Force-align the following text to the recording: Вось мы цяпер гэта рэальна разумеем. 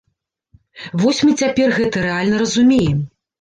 Вось 1.01 1.19
мы 1.27 1.33
цяпер 1.41 1.67
гэта 1.77 1.97
рэальна 2.07 2.41
разумеем. 2.45 2.99